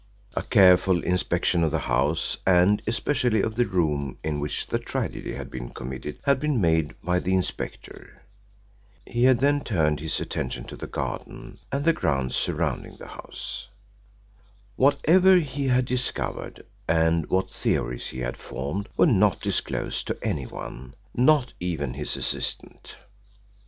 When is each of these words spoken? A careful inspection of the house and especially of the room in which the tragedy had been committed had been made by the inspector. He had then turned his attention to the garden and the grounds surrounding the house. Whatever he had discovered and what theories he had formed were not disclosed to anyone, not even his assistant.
A 0.33 0.41
careful 0.41 1.03
inspection 1.03 1.63
of 1.63 1.69
the 1.69 1.77
house 1.77 2.35
and 2.43 2.81
especially 2.87 3.39
of 3.43 3.53
the 3.53 3.67
room 3.67 4.17
in 4.23 4.39
which 4.39 4.65
the 4.65 4.79
tragedy 4.79 5.35
had 5.35 5.51
been 5.51 5.69
committed 5.69 6.17
had 6.23 6.39
been 6.39 6.59
made 6.59 6.99
by 7.03 7.19
the 7.19 7.35
inspector. 7.35 8.23
He 9.05 9.25
had 9.25 9.41
then 9.41 9.63
turned 9.63 9.99
his 9.99 10.19
attention 10.19 10.63
to 10.63 10.75
the 10.75 10.87
garden 10.87 11.59
and 11.71 11.85
the 11.85 11.93
grounds 11.93 12.35
surrounding 12.35 12.97
the 12.97 13.09
house. 13.09 13.67
Whatever 14.75 15.35
he 15.37 15.67
had 15.67 15.85
discovered 15.85 16.65
and 16.87 17.29
what 17.29 17.51
theories 17.51 18.07
he 18.07 18.21
had 18.21 18.37
formed 18.37 18.89
were 18.97 19.05
not 19.05 19.39
disclosed 19.39 20.07
to 20.07 20.17
anyone, 20.23 20.95
not 21.13 21.53
even 21.59 21.93
his 21.93 22.17
assistant. 22.17 22.95